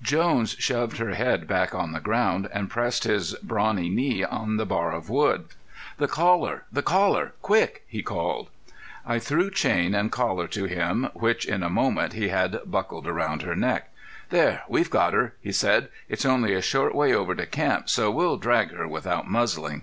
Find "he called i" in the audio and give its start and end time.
7.86-9.18